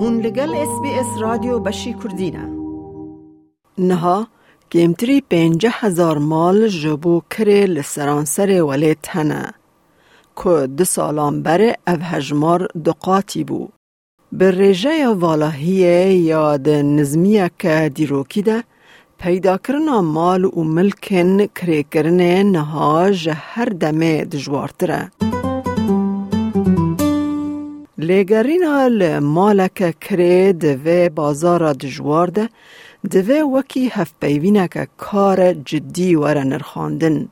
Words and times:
هون 0.00 0.20
لگل 0.20 0.54
اس 0.54 0.80
بی 0.82 0.90
اس 0.90 1.06
رادیو 1.20 1.58
بشی 1.58 1.94
کردینه 2.02 2.48
نها 3.78 4.26
کمتری 4.72 5.20
پینجه 5.20 5.70
هزار 5.72 6.18
مال 6.18 6.68
جبو 6.68 7.22
کره 7.30 7.66
لسرانسر 7.66 8.62
ولی 8.62 8.94
تنه 9.02 9.52
که 10.44 10.66
دو 10.66 10.84
سالان 10.84 11.42
بره 11.42 11.76
او 11.88 11.96
هجمار 12.00 12.66
دقاتی 12.84 13.44
بو. 13.44 13.68
به 14.32 14.50
رژه 14.50 15.06
والهیه 15.06 16.14
یا 16.14 16.56
ده 16.56 16.82
نظمیه 16.82 17.50
که 17.58 17.90
دیروکی 17.94 18.42
ده 18.42 18.64
پیدا 19.18 19.56
کرنا 19.58 20.00
مال 20.00 20.44
و 20.44 20.64
ملکن 20.64 21.46
کری 21.46 21.86
کرنه 21.90 22.42
نها 22.42 23.10
هر 23.54 23.64
دمه 23.64 24.24
دجوارتره. 24.24 25.10
لگرینا 27.98 28.88
لمالک 28.88 30.00
کری 30.00 30.52
دوه 30.52 31.08
بازار 31.08 31.72
دجوار 31.72 32.26
ده 32.26 32.48
دوه 33.10 33.42
وکی 33.42 33.88
هف 33.88 34.12
پیوینه 34.20 34.68
که 34.68 34.88
کار 34.96 35.52
جدی 35.52 36.14
وره 36.14 36.44
نرخاندن. 36.44 37.28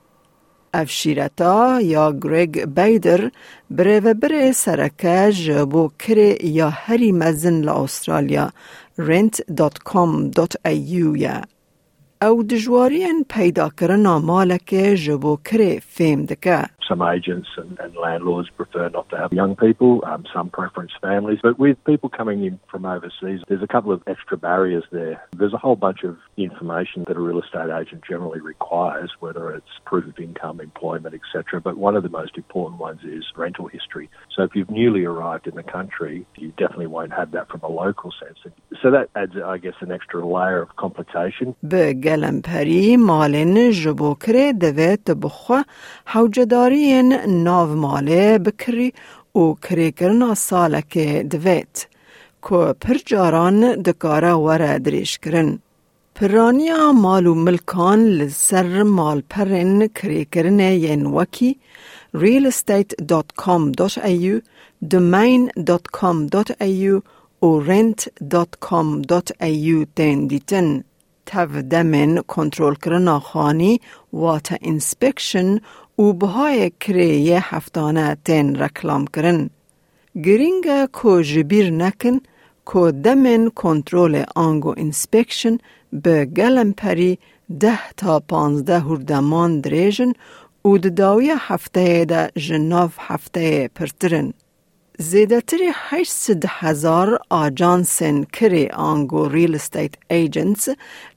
افشیرتا 0.74 1.80
یا 1.80 2.12
گریگ 2.22 2.64
بیدر 2.64 3.30
بره 3.70 4.00
و 4.00 4.14
بره 4.14 4.52
سرکه 4.52 5.32
جبو 5.32 5.90
کره 5.98 6.44
یا 6.44 6.70
هری 6.70 7.12
مزن 7.12 7.60
لأسترالیا 7.60 8.52
rent.com.au 8.98 11.16
یا 11.16 11.42
او 12.22 12.42
دجوارین 12.42 13.24
پیدا 13.28 13.68
کرنا 13.68 14.18
مالک 14.18 14.74
جبو 15.04 15.38
کره 15.44 15.82
فیم 15.88 16.24
دکه 16.24 16.64
Some 16.87 17.01
agents 17.01 17.47
and, 17.57 17.79
and 17.79 17.95
landlords 17.95 18.49
prefer 18.49 18.89
not 18.89 19.09
to 19.09 19.17
have 19.17 19.31
young 19.31 19.55
people, 19.55 20.03
um, 20.05 20.25
some 20.33 20.49
preference 20.49 20.91
families. 21.01 21.39
But 21.41 21.57
with 21.57 21.77
people 21.85 22.09
coming 22.09 22.43
in 22.43 22.59
from 22.69 22.85
overseas, 22.85 23.41
there's 23.47 23.63
a 23.63 23.67
couple 23.67 23.91
of 23.91 24.01
extra 24.07 24.37
barriers 24.37 24.83
there. 24.91 25.23
There's 25.37 25.53
a 25.53 25.57
whole 25.57 25.75
bunch 25.75 26.03
of 26.03 26.17
information 26.37 27.05
that 27.07 27.15
a 27.15 27.19
real 27.19 27.41
estate 27.41 27.69
agent 27.69 28.03
generally 28.07 28.41
requires, 28.41 29.11
whether 29.19 29.51
it's 29.51 29.67
proof 29.85 30.05
of 30.07 30.19
income, 30.19 30.59
employment, 30.59 31.15
etc. 31.15 31.61
But 31.61 31.77
one 31.77 31.95
of 31.95 32.03
the 32.03 32.09
most 32.09 32.35
important 32.37 32.79
ones 32.79 33.01
is 33.03 33.23
rental 33.35 33.67
history. 33.67 34.09
So 34.35 34.43
if 34.43 34.55
you've 34.55 34.69
newly 34.69 35.05
arrived 35.05 35.47
in 35.47 35.55
the 35.55 35.63
country, 35.63 36.25
you 36.35 36.49
definitely 36.57 36.87
won't 36.87 37.13
have 37.13 37.31
that 37.31 37.49
from 37.49 37.61
a 37.63 37.69
local 37.69 38.11
sense. 38.21 38.37
So 38.81 38.91
that 38.91 39.09
adds, 39.15 39.33
I 39.37 39.57
guess, 39.57 39.75
an 39.81 39.91
extra 39.91 40.25
layer 40.25 40.61
of 40.61 40.75
complication. 40.75 41.55
به 41.63 41.93
گلمپری 41.93 42.97
مالن 42.97 43.71
جبوکره 43.71 44.53
دویت 44.53 45.11
بخوا 45.11 45.61
حوجدارین 46.76 47.12
ناو 47.44 47.74
ماله 47.74 48.38
بکری 48.38 48.92
و 49.34 49.54
کری 49.54 49.92
کرنا 49.92 50.34
سالک 50.34 50.98
دویت 51.30 51.86
که 52.42 52.74
پر 52.80 52.94
جاران 53.06 53.82
دکاره 53.82 54.32
وره 54.32 54.78
دریش 54.78 55.18
کرن. 55.18 55.58
پرانیا 56.14 56.92
مالو 56.92 57.34
ملکان 57.34 58.04
لسر 58.04 58.82
مال 58.82 59.22
پرن 59.30 59.86
کری 59.86 60.24
کرنه 60.24 60.74
ین 60.74 61.06
وکی 61.06 61.56
realestate.com.au 62.16 64.40
domain.com.au 64.94 67.00
و 67.42 67.60
rent.com.au 67.68 69.84
تین 69.96 70.26
دیتن. 70.26 70.84
تف 71.26 71.50
دمن 71.70 72.18
کنترل 72.26 72.74
کرنا 72.74 73.18
خانی 73.18 73.80
وات 74.12 74.54
انسپکشن 74.62 75.58
و 75.98 76.12
بهای 76.12 76.72
کریه 76.80 77.54
هفتانه 77.54 78.16
تین 78.24 78.56
رکلام 78.56 79.04
کرن. 79.06 79.50
گرینگ 80.24 80.66
کو 80.92 81.22
جبیر 81.22 81.70
نکن 81.70 82.20
کو 82.64 82.90
دمن 82.90 83.50
کنترل 83.60 84.24
آنگو 84.34 84.74
انسپکشن 84.76 85.58
به 85.92 86.24
گلم 86.24 86.72
پری 86.72 87.18
ده 87.60 87.78
تا 87.96 88.20
پانزده 88.20 88.80
هردمان 88.80 89.60
دریجن 89.60 90.12
و 90.64 90.78
داوی 90.78 91.34
هفته 91.38 92.04
ده 92.04 92.30
جناف 92.36 92.94
هفته 92.98 93.70
پرترن. 93.74 94.34
زیدتری 94.98 95.70
800 95.74 96.44
هزار 96.48 97.18
آجانسن 97.30 98.24
کری 98.24 98.66
آنگو 98.68 99.28
ریل 99.28 99.54
استیت 99.54 99.94
ایجنتس 100.10 100.68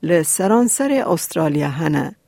لسرانسر 0.03 1.03
استرالیا 1.07 1.69
هنه. 1.69 2.18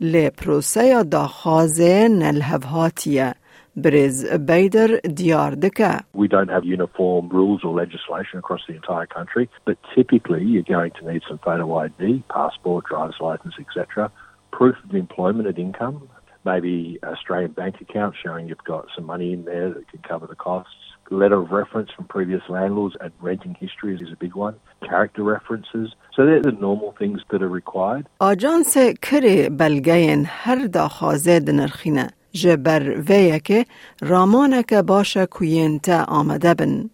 لی 0.00 0.30
پروسه 0.30 1.02
داخواز 1.02 1.80
نلهوهاتیه. 1.80 3.34
Briz 3.76 4.24
Bader 4.44 5.00
Diardika. 5.02 6.02
We 6.12 6.26
don't 6.26 6.48
have 6.48 6.64
uniform 6.64 7.28
rules 7.28 7.62
or 7.64 7.72
legislation 7.72 8.40
across 8.40 8.62
the 8.66 8.74
entire 8.74 9.06
country, 9.06 9.48
but 9.64 9.78
typically 9.94 10.42
you're 10.42 10.64
going 10.64 10.90
to 10.98 11.12
need 11.12 11.22
some 11.28 11.38
photo 11.38 11.76
ID, 11.76 12.24
passport, 12.28 12.86
driver's 12.86 13.14
license, 13.20 13.54
etc., 13.58 14.10
proof 14.50 14.76
of 14.84 14.94
employment 14.94 15.46
and 15.46 15.58
income, 15.58 16.08
maybe 16.44 16.98
Australian 17.12 17.52
bank 17.52 17.74
account 17.80 18.12
showing 18.22 18.48
you've 18.48 18.70
got 18.74 18.84
some 18.94 19.06
money 19.14 19.32
in 19.36 19.44
there 19.44 19.68
that 19.74 19.84
can 19.92 20.02
cover 20.10 20.26
the 20.26 20.40
costs. 20.48 20.80
Letter 21.22 21.40
of 21.44 21.50
reference 21.50 21.90
from 21.96 22.04
previous 22.16 22.44
landlords 22.48 22.94
and 23.00 23.10
renting 23.20 23.54
history 23.64 23.92
is 23.96 24.12
a 24.16 24.20
big 24.24 24.34
one. 24.46 24.54
Character 24.90 25.22
references. 25.36 25.86
So 26.14 26.18
they're 26.26 26.46
the 26.50 26.56
normal 26.68 26.90
things 27.00 27.18
that 27.30 27.42
are 27.42 27.48
required. 27.48 28.06
آجانس 28.20 28.76
کری 29.02 29.48
بلگین 29.48 30.24
هر 30.28 30.66
دا 30.66 30.88
خازد 30.88 31.50
نرخینه 31.50 32.08
جبر 32.32 33.00
ویه 33.08 33.66
رامانک 34.00 34.74
باشه 34.74 35.26
کوینتا 35.26 36.04
آمده 36.04 36.54
بن. 36.54 36.90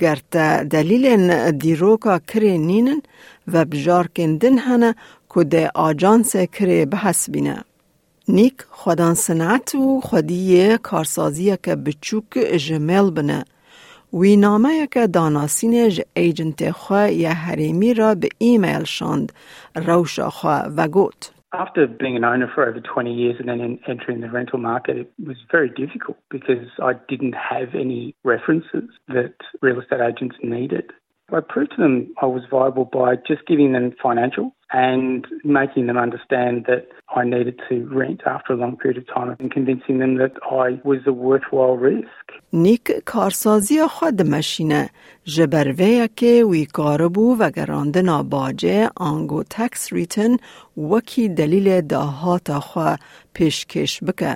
گرت 0.00 0.36
دلیل 0.68 1.50
دیروکا 1.50 2.18
کری 2.18 2.58
نینن 2.58 3.02
و 3.52 3.64
بجار 3.64 4.06
کندن 4.16 4.58
هنه 4.58 4.94
که 5.34 5.44
ده 5.44 5.70
آجانس 5.74 6.36
کری 6.36 6.84
بحث 6.84 7.30
بینه. 7.30 7.64
نیک 8.28 8.62
خودان 8.68 9.14
صنعت 9.14 9.74
و 9.74 10.00
خودی 10.00 10.78
کارسازی 10.78 11.56
که 11.56 11.76
بچوک 11.76 12.38
جمل 12.38 13.10
بنه. 13.10 13.44
وی 14.14 14.36
نامه 14.36 14.86
که 14.86 15.06
داناسین 15.06 15.88
ج 15.88 16.00
ایجنت 16.16 16.70
خواه 16.70 17.12
یا 17.12 17.30
حریمی 17.30 17.94
را 17.94 18.14
به 18.14 18.28
ایمیل 18.38 18.84
شاند 18.84 19.32
روشا 19.76 20.30
خواه 20.30 20.66
و 20.76 20.88
گوت. 20.88 21.30
After 21.52 21.86
being 21.86 22.16
an 22.16 22.24
owner 22.24 22.50
for 22.52 22.68
over 22.68 22.80
20 22.80 23.12
years 23.12 23.36
and 23.38 23.48
then 23.48 23.78
entering 23.86 24.20
the 24.20 24.28
rental 24.28 24.58
market, 24.58 24.96
it 24.96 25.08
was 25.24 25.36
very 25.52 25.68
difficult 25.68 26.18
because 26.28 26.66
I 26.82 26.94
didn't 27.08 27.36
have 27.52 27.68
any 27.76 28.16
references 28.24 28.90
that 29.06 29.34
real 29.62 29.80
estate 29.80 30.00
agents 30.00 30.36
needed. 30.42 30.86
I 31.32 31.40
proved 31.40 31.72
to 31.76 31.82
them 31.82 32.12
I 32.20 32.26
was 32.26 32.42
viable 32.50 32.86
by 32.86 33.16
just 33.16 33.46
giving 33.46 33.72
them 33.72 33.94
financial 34.02 34.46
and 34.74 35.26
making 35.60 35.84
them 35.88 35.98
understand 36.06 36.56
that 36.70 36.84
I 37.20 37.22
needed 37.34 37.56
to 37.68 37.74
rent 38.00 38.20
after 38.34 38.50
a 38.52 38.58
long 38.62 38.76
period 38.82 38.98
of 39.02 39.06
time 39.16 39.36
and 39.40 39.50
convincing 39.58 39.96
them 40.02 40.12
that 40.22 40.34
I 40.66 40.66
was 40.90 41.00
a 41.12 41.14
worthwhile 41.26 41.76
risk. 41.90 42.24
نیک 42.52 42.92
کارسازی 43.04 43.86
خود 43.86 44.22
مشینه 44.22 44.88
جبروه 45.24 46.06
که 46.16 46.44
وی 46.50 46.66
کاربو 46.66 47.36
و 47.38 47.50
گراندنا 47.50 48.22
باجه 48.22 48.90
آنگو 48.96 49.42
تکس 49.42 49.92
ریتن 49.92 50.36
وکی 50.76 51.28
دلیل 51.28 51.80
داهات 51.80 52.58
خوا 52.58 52.96
پیشکش 53.34 54.04
بکه. 54.04 54.34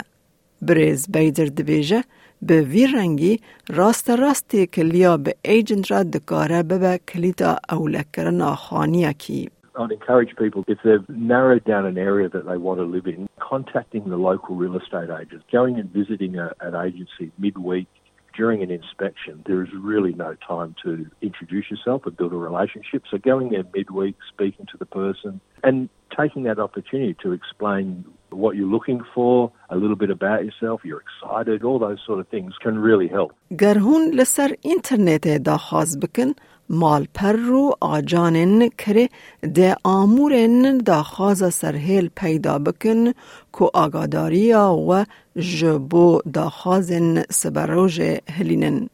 بریز 0.63 1.13
بیدر 1.13 1.45
دبیجه 1.45 2.03
به 2.43 2.63
وی 2.63 2.87
رنگی 2.87 3.41
راست 3.69 4.11
راستی 4.11 4.67
کلیا 4.67 5.17
به 5.17 5.35
ایجنت 5.45 5.91
را 5.91 6.03
دکاره 6.03 6.63
ببه 6.63 7.01
کلیتا 7.09 7.57
اولکرنا 7.71 8.55
خانیه 8.55 9.13
کی. 9.13 9.49
I'd 9.78 9.92
encourage 9.92 10.36
people, 10.36 10.64
if 10.68 10.80
they've 10.84 11.08
narrowed 11.10 11.64
down 11.64 11.86
an 11.86 11.98
area 11.98 12.30
that 12.30 12.46
they 12.46 12.58
want 12.58 12.80
to 12.80 12.86
live 12.86 13.08
in, 13.08 13.28
contacting 13.40 14.10
the 14.10 14.18
local 14.18 14.56
real 14.56 14.78
estate 14.78 15.10
agents, 15.10 15.46
going 15.52 15.80
and 15.80 15.90
visiting 15.90 16.38
a, 16.38 16.52
an 16.62 16.76
agency 16.76 17.32
midweek 17.38 17.88
during 18.36 18.64
an 18.64 18.72
inspection, 18.72 19.44
there 19.46 19.64
is 19.64 19.70
really 19.74 20.14
no 20.14 20.36
time 20.48 20.76
to 20.84 21.10
introduce 21.22 21.70
yourself 21.70 22.06
and 22.06 22.18
build 22.18 22.34
a 22.34 22.38
relationship. 22.38 23.04
So 23.10 23.18
going 23.18 23.50
there 23.50 23.64
midweek, 23.74 24.16
speaking 24.32 24.66
to 24.72 24.78
the 24.78 24.86
person, 24.86 25.40
and 25.64 25.90
taking 26.18 26.44
that 26.44 26.60
opportunity 26.60 27.16
to 27.24 27.32
explain 27.32 28.06
what 28.33 28.57
you're 28.57 28.73
looking 28.77 29.01
for, 29.15 29.51
a 29.71 29.77
little 29.77 29.97
bit 29.97 30.11
about 30.11 30.45
yourself, 30.45 30.85
you're 30.85 31.03
excited, 31.09 31.65
all 31.65 31.79
those 31.79 32.01
sort 32.07 32.19
of 32.21 32.27
things 32.29 32.53
can 32.65 32.79
really 32.79 33.09
help. 33.09 33.33
گرهون 33.59 34.11
لسر 34.15 34.55
اینترنت 34.61 35.29
دا 35.29 35.57
خواز 35.57 36.01
بکن 36.01 36.33
مال 36.71 37.07
پر 37.15 37.33
رو 37.33 37.77
آجانن 37.81 38.69
کره 38.69 39.09
ده 39.55 39.77
آمورن 39.85 40.79
دا 40.79 41.03
خواز 41.03 41.55
سرهیل 41.55 42.11
پیدا 42.17 42.59
بکن 42.59 43.13
کو 43.53 43.71
آگاداری 43.75 44.53
و 44.53 45.05
جبو 45.37 46.21
دا 46.33 46.49
خازن 46.49 47.23
سبروج 47.31 48.19
هلینن. 48.31 48.89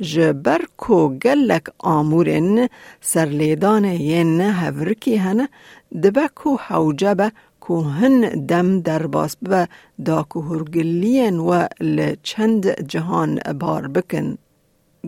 جبر 0.00 0.60
کو 0.76 1.08
گلک 1.08 1.68
آمورن 1.78 2.68
سرلیدان 3.00 3.84
ین 3.84 4.40
هورکی 4.40 5.16
هن 5.16 5.48
دبکو 6.02 6.56
حوجبه 6.56 7.32
کو 7.63 7.81
هن 7.81 8.45
دم 8.49 8.79
در 8.79 9.07
باس 9.07 9.37
به 9.37 9.67
دا 10.05 10.23
کو 10.23 10.41
هرگلین 10.41 11.37
و 11.39 11.67
لچند 11.81 12.65
جهان 12.91 13.39
بار 13.59 13.87
بکن. 13.87 14.37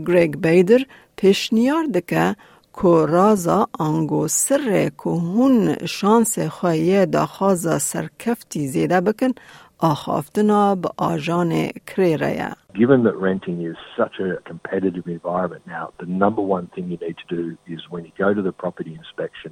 گریگ 0.07 0.35
بیدر 0.35 0.81
پیشنیار 1.15 1.83
دکه 1.83 2.35
که 2.73 3.05
رازا 3.07 3.67
آنگو 3.79 4.27
سر 4.27 4.89
که 5.03 5.09
هون 5.09 5.75
شانس 5.85 6.39
خواهی 6.39 7.05
دا 7.05 7.25
خوازا 7.25 7.79
سرکفتی 7.79 8.67
زیده 8.67 9.01
بکن 9.01 9.31
آخافتنا 9.79 10.75
با 10.75 10.91
آجان 10.97 11.67
کریره 11.87 12.51
Given 12.73 13.03
that 13.03 13.17
renting 13.29 13.57
is 13.71 13.77
such 13.97 14.15
a 14.19 14.29
competitive 14.51 15.07
environment 15.07 15.63
now, 15.65 15.85
the 15.97 16.05
number 16.23 16.41
one 16.41 16.67
thing 16.73 16.85
you 16.91 16.97
need 17.05 17.17
to 17.23 17.35
do 17.37 17.57
is 17.73 17.79
when 17.89 18.03
you 18.07 18.11
go 18.17 18.33
to 18.33 18.41
the 18.41 18.51
property 18.51 18.93
inspection, 19.01 19.51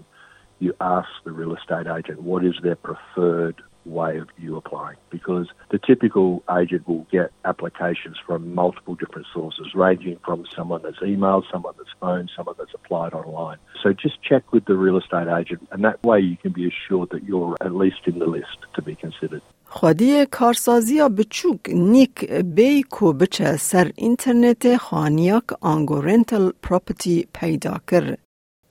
you 0.62 0.74
ask 0.80 1.08
the 1.24 1.32
real 1.32 1.54
estate 1.54 1.86
agent 1.86 2.22
what 2.22 2.44
is 2.44 2.54
their 2.62 2.76
preferred 2.76 3.62
way 3.88 4.18
of 4.18 4.28
you 4.36 4.56
applying 4.56 4.96
because 5.10 5.48
the 5.70 5.78
typical 5.78 6.42
agent 6.60 6.86
will 6.86 7.06
get 7.10 7.30
applications 7.44 8.16
from 8.26 8.54
multiple 8.54 8.94
different 8.94 9.26
sources, 9.32 9.74
ranging 9.74 10.18
from 10.24 10.44
someone 10.54 10.82
that's 10.82 10.98
emailed, 10.98 11.44
someone 11.50 11.74
that's 11.78 11.94
phoned, 12.00 12.30
someone 12.36 12.54
that's 12.58 12.74
applied 12.74 13.14
online. 13.14 13.58
So 13.82 13.92
just 13.92 14.22
check 14.22 14.52
with 14.52 14.64
the 14.66 14.76
real 14.76 14.98
estate 14.98 15.28
agent, 15.28 15.66
and 15.72 15.84
that 15.84 16.02
way 16.02 16.20
you 16.20 16.36
can 16.36 16.52
be 16.52 16.66
assured 16.68 17.10
that 17.10 17.24
you're 17.24 17.56
at 17.60 17.74
least 17.74 18.02
in 18.06 18.18
the 18.18 18.26
list 18.26 18.58
to 18.74 18.82
be 18.82 18.94
considered. 18.94 19.42
خودی 19.70 20.26
کارسازی 20.26 21.00
بچوک 21.18 21.58
نیک 21.74 22.30
بی 22.54 22.82
کو 22.82 23.12
بچه 23.12 23.56
سر 23.56 23.90
اینترنت 23.96 24.76
خانیاک 24.76 25.44
آنگو 25.60 26.00
رنتل 26.00 26.50
پروپرتی 26.62 27.26
پیدا 27.32 27.76
کر. 27.86 28.16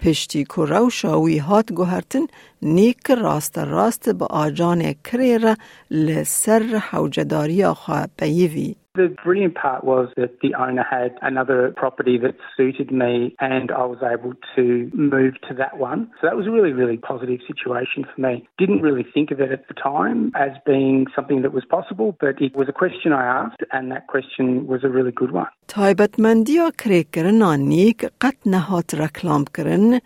پشتی 0.02 0.44
کرا 0.44 0.88
شاوی 0.88 1.38
هات 1.38 1.72
گوهرتن 1.72 2.26
نیک 2.62 3.10
راست 3.10 3.58
راست 3.58 4.08
با 4.08 4.26
آجان 4.26 4.93
کری 4.93 5.38
را 5.38 5.56
لسر 5.90 6.82
حوجداری 6.90 7.66
خواه 7.66 8.06
پیوی. 8.19 8.81
The 8.95 9.15
brilliant 9.24 9.53
part 9.53 9.83
was 9.83 10.09
that 10.18 10.39
the 10.41 10.56
owner 10.56 10.85
had 10.97 11.12
another 11.21 11.71
property 11.75 12.18
that 12.24 12.35
suited 12.57 12.89
me 12.91 13.35
and 13.39 13.68
I 13.71 13.85
was 13.94 14.01
able 14.01 14.33
to 14.56 14.89
move 14.94 15.33
to 15.47 15.53
that 15.62 15.77
one. 15.77 16.09
So 16.19 16.21
that 16.27 16.35
was 16.35 16.47
a 16.47 16.51
really, 16.57 16.74
really 16.81 16.97
positive 16.97 17.41
situation 17.51 18.06
for 18.09 18.19
me. 18.19 18.33
Didn't 18.57 18.81
really 18.81 19.06
think 19.13 19.29
of 19.29 19.39
it 19.39 19.51
at 19.51 19.68
the 19.68 19.75
time 19.75 20.31
as 20.35 20.51
being 20.65 21.06
something 21.15 21.44
that 21.44 21.53
was 21.53 21.65
possible, 21.77 22.18
but 22.19 22.41
it 22.41 22.56
was 22.56 22.68
a 22.69 22.77
question 22.83 23.13
I 23.13 23.25
asked 23.41 23.62
and 23.71 23.91
that 23.91 24.07
question 24.07 24.45
was 24.65 24.83
a 24.83 24.89
really 24.89 25.12
good 25.12 25.31
one. 25.31 25.51
تایبەتمەندیە 25.75 26.68
کرێکردنا 26.81 27.51
نیک 27.71 28.00
قەت 28.21 28.39
نەهات 28.53 28.89
ڕەکلام 29.01 29.44
کرن 29.56 30.00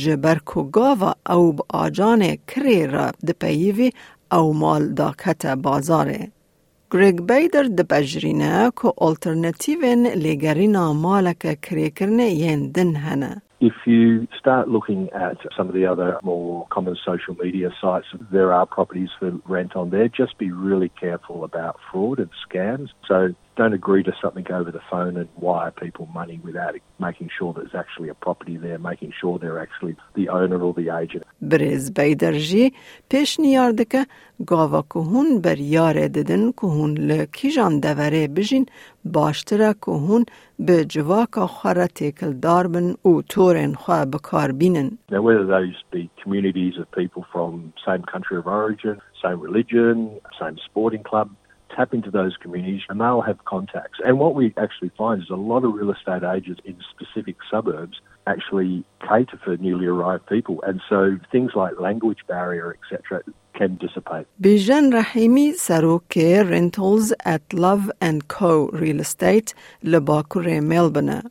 ji 0.00 0.14
ber 0.24 0.38
ku 0.50 0.60
gava 0.76 1.12
ew 1.36 1.46
bi 1.56 1.62
acanê 1.84 2.32
kirê 2.50 2.80
re 2.92 3.06
dipeyivî 3.26 3.88
ew 4.38 4.46
mal 4.62 4.82
dakete 4.98 5.52
bazarê. 5.64 6.22
گریگ 6.92 7.20
بیدر 7.20 7.62
دبجرینه 7.62 8.72
که 8.82 8.92
آلترناتیوین 8.96 10.06
لگرینا 10.06 10.92
مالک 10.92 11.60
کریکرنه 11.62 12.30
ین 12.30 12.70
دن 12.72 12.96
هنه. 12.96 13.42
If 13.60 13.74
you 13.86 14.28
start 14.38 14.68
looking 14.68 15.10
at 15.12 15.36
some 15.56 15.66
of 15.68 15.74
the 15.74 15.84
other 15.84 16.20
more 16.22 16.68
common 16.70 16.96
social 17.04 17.34
media 17.34 17.70
sites, 17.80 18.06
there 18.30 18.52
are 18.52 18.66
properties 18.66 19.10
for 19.18 19.32
rent 19.48 19.74
on 19.74 19.90
there. 19.90 20.08
Just 20.08 20.38
be 20.38 20.52
really 20.52 20.90
careful 21.04 21.42
about 21.42 21.74
fraud 21.90 22.20
and 22.20 22.30
scams. 22.44 22.90
So 23.08 23.34
don't 23.58 23.76
agree 23.82 24.04
to 24.08 24.12
something 24.22 24.46
over 24.58 24.70
the 24.78 24.84
phone 24.90 25.14
and 25.22 25.28
wire 25.46 25.72
people 25.84 26.06
money 26.20 26.38
without 26.48 26.74
making 27.08 27.28
sure 27.36 27.48
there's 27.52 27.78
actually 27.82 28.08
a 28.08 28.18
property 28.26 28.56
there, 28.56 28.78
making 28.78 29.12
sure 29.20 29.32
they're 29.38 29.62
actually 29.66 29.94
the 30.14 30.28
owner 30.40 30.58
or 30.66 30.72
the 30.80 30.88
agent. 31.02 31.24
برز 31.42 31.92
بیدرجی 31.92 32.72
پیش 33.10 33.40
نیارده 33.40 34.06
گاوا 34.46 34.82
که 34.82 34.98
هون 34.98 35.40
بر 35.40 35.58
یاره 35.58 36.08
ددن 36.08 36.52
که 36.52 36.66
هون 36.66 36.94
لکیجان 36.98 37.80
دوره 37.80 38.28
بجین 38.28 38.66
باشتره 39.04 39.74
که 39.84 39.92
هون 39.92 40.24
به 40.58 40.84
جواکا 40.84 41.46
خوره 41.46 41.86
تیکل 41.86 42.32
دار 42.32 42.66
بن 42.66 42.94
او 43.02 43.22
تورن 43.22 43.74
خواه 43.74 44.04
بکار 44.04 44.52
بینن. 44.52 44.98
Now 45.12 45.22
whether 45.22 45.46
those 45.46 45.78
be 45.90 46.10
communities 46.22 46.74
of 46.80 46.86
people 47.00 47.24
from 47.32 47.72
same 47.86 48.02
country 48.12 48.36
of 48.38 48.46
origin, 48.46 48.96
same 49.22 49.40
religion, 49.48 49.96
same 50.40 50.56
sporting 50.68 51.02
club, 51.10 51.28
tap 51.74 51.94
into 51.94 52.10
those 52.10 52.36
communities 52.36 52.82
and 52.88 53.00
they'll 53.00 53.20
have 53.20 53.44
contacts. 53.44 53.98
And 54.04 54.18
what 54.18 54.34
we 54.34 54.54
actually 54.56 54.90
find 54.96 55.22
is 55.22 55.30
a 55.30 55.36
lot 55.36 55.64
of 55.64 55.74
real 55.74 55.92
estate 55.92 56.22
agents 56.22 56.60
in 56.64 56.76
specific 56.94 57.36
suburbs 57.50 58.00
actually 58.26 58.84
cater 59.00 59.38
for 59.42 59.56
newly 59.56 59.86
arrived 59.86 60.26
people. 60.26 60.62
And 60.66 60.80
so 60.88 61.18
things 61.30 61.52
like 61.54 61.78
language 61.78 62.18
barrier, 62.26 62.76
etc., 62.76 63.22
can 63.54 63.76
dissipate. 63.76 64.26
Bijan 64.40 64.92
Rahimi 64.92 65.54
سروک 65.54 66.14
rentals 66.48 67.12
at 67.24 67.52
Love 67.52 67.90
and 68.00 68.28
Co 68.28 68.68
Real 68.68 69.00
Estate 69.00 69.54
لباکور 69.84 70.62
Melbourne. 70.62 71.30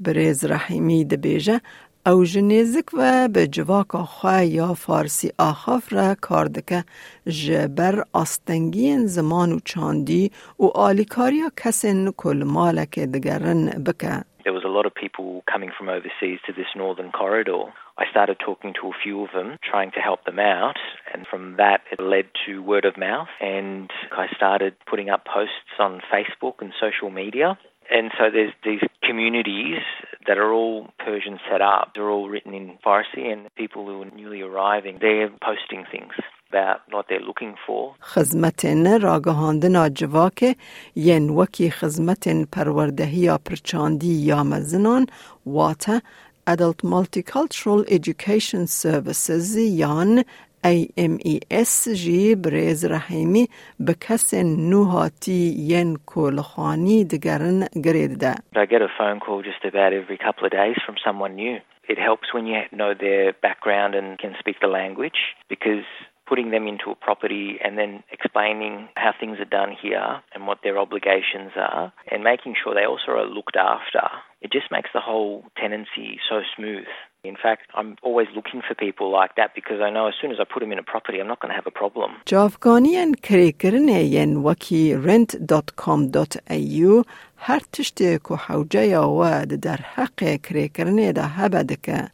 برز 0.00 0.44
رحیمی 0.44 1.04
دبیجه 1.04 1.60
او 2.06 2.24
جنیزک 2.24 2.84
و 2.92 3.28
به 3.28 3.46
جواکا 3.46 4.04
خواه 4.04 4.44
یا 4.46 4.74
فارسی 4.74 5.32
آخاف 5.38 5.92
را 5.92 6.14
کاردکه 6.20 6.84
جبر 7.26 8.02
آستنگین 8.12 9.06
زمان 9.06 9.52
و 9.52 9.58
چاندی 9.64 10.30
و 10.58 10.64
آلیکاریا 10.64 11.50
کسین 11.56 12.12
کل 12.16 12.42
مالک 12.46 12.98
دگرن 12.98 13.84
بکه. 13.86 14.24
There 14.44 14.54
was 14.54 14.64
a 14.64 14.74
lot 14.78 14.86
of 14.86 14.94
people 14.94 15.28
coming 15.52 15.70
from 15.76 15.88
overseas 15.96 16.38
to 16.46 16.52
this 16.58 16.70
northern 16.74 17.10
corridor. 17.20 17.64
I 18.02 18.04
started 18.14 18.38
talking 18.38 18.72
to 18.80 18.84
a 18.88 18.98
few 19.02 19.16
of 19.24 19.30
them, 19.36 19.48
trying 19.72 19.90
to 19.96 20.00
help 20.08 20.20
them 20.24 20.38
out, 20.38 20.78
and 21.12 21.26
from 21.30 21.56
that 21.62 21.80
it 21.92 22.00
led 22.00 22.26
to 22.46 22.62
word 22.62 22.86
of 22.86 22.94
mouth, 22.96 23.28
and 23.40 23.90
I 24.24 24.26
started 24.38 24.72
putting 24.90 25.10
up 25.14 25.22
posts 25.36 25.74
on 25.86 26.00
Facebook 26.14 26.56
and 26.62 26.72
social 26.84 27.10
media. 27.10 27.48
And 27.90 28.10
so 28.18 28.24
there's 28.30 28.52
these 28.64 28.86
communities 29.02 29.80
that 30.26 30.36
are 30.36 30.52
all 30.52 30.88
Persian 30.98 31.38
set 31.50 31.62
up. 31.62 31.92
They're 31.94 32.10
all 32.10 32.28
written 32.28 32.52
in 32.52 32.78
Farsi, 32.84 33.32
and 33.32 33.40
people 33.56 33.86
who 33.86 34.02
are 34.02 34.10
newly 34.10 34.42
arriving, 34.42 34.98
they're 35.00 35.30
posting 35.42 35.86
things 35.90 36.12
about 36.50 36.80
what 36.90 37.06
they're 37.08 37.26
looking 37.30 37.54
for. 37.66 37.94
خدمتن 38.00 39.00
راگهاندن 39.00 39.88
جواک 39.88 40.56
ین 40.96 41.30
وکی 41.30 41.70
خدمتن 41.70 42.44
پروردهی 42.44 43.38
پرچاندی 43.44 44.12
یا 44.26 44.42
مزنان 44.42 45.06
واتا 45.46 46.00
Adult 46.48 46.82
Multicultural 46.82 47.84
Education 47.90 48.66
Services 48.66 49.56
یان 49.56 50.24
AMES 50.64 51.88
جی 51.94 52.34
بریز 52.34 52.84
رحیمی 52.84 53.48
به 53.80 53.94
کس 54.00 54.34
نوهاتی 54.70 55.54
ین 55.58 55.96
کولخانی 56.06 57.04
دگرن 57.04 57.66
گرید 57.84 58.18
ده. 58.20 58.34
I 58.56 58.66
get 58.66 58.82
a 58.82 58.90
phone 58.98 59.20
call 59.20 59.42
just 59.42 59.64
about 59.64 59.92
every 59.92 60.18
couple 60.26 60.44
of 60.46 60.50
days 60.50 60.76
from 60.86 60.96
someone 61.06 61.34
new. 61.36 61.58
It 61.88 61.98
helps 61.98 62.34
when 62.34 62.46
you 62.46 62.60
know 62.80 62.92
their 62.94 63.32
background 63.46 63.94
and 63.98 64.18
can 64.18 64.32
speak 64.40 64.56
the 64.60 64.72
language 64.80 65.20
because 65.48 65.86
putting 66.28 66.50
them 66.50 66.66
into 66.68 66.90
a 66.90 66.94
property 66.94 67.58
and 67.64 67.78
then 67.78 68.02
explaining 68.12 68.88
how 68.96 69.12
things 69.18 69.38
are 69.40 69.52
done 69.60 69.74
here 69.80 70.20
and 70.34 70.46
what 70.46 70.58
their 70.62 70.78
obligations 70.78 71.52
are 71.56 71.92
and 72.10 72.22
making 72.22 72.54
sure 72.60 72.74
they 72.74 72.84
also 72.84 73.12
are 73.12 73.26
looked 73.26 73.56
after. 73.56 74.04
It 74.42 74.52
just 74.52 74.70
makes 74.70 74.90
the 74.92 75.00
whole 75.00 75.44
tenancy 75.56 76.20
so 76.28 76.42
smooth. 76.54 76.90
In 77.25 77.37
fact, 77.37 77.65
I'm 77.73 77.95
always 78.01 78.27
looking 78.35 78.61
for 78.67 78.75
people 78.75 79.07
like 79.19 79.35
that 79.39 79.55
because 79.55 79.79
I 79.79 79.89
know 79.95 80.07
as 80.07 80.15
soon 80.19 80.31
as 80.33 80.39
I 80.41 80.45
put 80.53 80.59
them 80.59 80.73
in 80.73 80.79
a 80.79 80.83
property, 80.83 81.17
I'm 81.21 81.27
not 81.33 81.39
going 81.39 81.51
to 81.53 81.55
have 81.55 81.67
a 81.67 81.71
problem. 81.71 82.11
جافگانیان 82.25 83.13
کریکرنه 83.13 84.03
ین 84.03 84.35
وکی 84.35 84.97
rent.com.au 85.05 87.03
هر 87.37 87.59
تشتی 87.73 88.19
که 88.27 88.35
حوجه 88.35 88.85
یا 88.85 89.45
در 89.45 89.77
حق 89.77 90.41
کریکرنه 90.43 91.11
ده 91.11 91.23
هبدکه. 91.23 92.09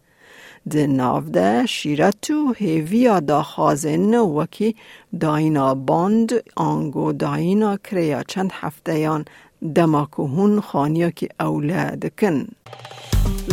ده 0.69 0.87
ناو 0.87 1.21
ده 1.21 1.65
شیرتو 1.65 2.53
هیویا 2.53 3.19
دا 3.19 3.41
خازن 3.43 4.15
وکی 4.15 4.75
داینا 5.19 5.75
باند 5.75 6.31
آنگو 6.55 7.13
داینا 7.13 7.77
کریا 7.77 8.23
چند 8.23 8.51
هفته 8.53 8.99
یان 8.99 9.25
دماکو 9.75 10.27
هون 10.27 10.61
خانیا 10.61 11.09
که 11.09 11.29
اوله 11.39 11.97
کن 12.19 12.47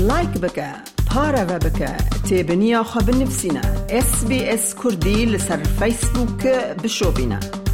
لایک 0.01 0.37
و 0.37 0.39
بکه 0.39 0.96
پارەوە 1.17 1.59
بکە 1.65 1.93
تێبنییاخوا 2.27 3.01
بنفسینە 3.07 3.65
SسBS 4.07 4.65
کوردی 4.81 5.21
لەسەر 5.33 5.61
بشو 6.83 7.11
بینه. 7.17 7.66